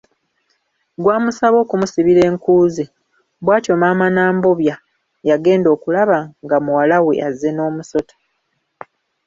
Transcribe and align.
Gwamusaba 1.01 1.57
okumusibira 1.63 2.21
enku 2.29 2.53
ze, 2.73 2.85
bwatyo 3.43 3.73
Maama 3.81 4.07
Nambobya 4.15 4.75
yagenda 5.29 5.67
okulaba 5.75 6.17
nga 6.43 6.57
muwala 6.63 6.97
we 7.05 7.15
azze 7.27 7.49
n’omusota. 7.53 8.15